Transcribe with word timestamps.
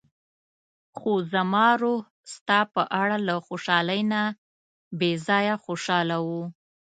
خو 0.97 1.11
زما 1.33 1.67
روح 1.81 2.01
ستا 2.33 2.59
په 2.73 2.81
اړه 3.01 3.17
له 3.27 3.33
خوشحالۍ 3.47 4.01
نه 4.13 4.23
بې 4.99 5.11
ځايه 5.27 5.55
خوشاله 5.65 6.17
و. 6.27 6.29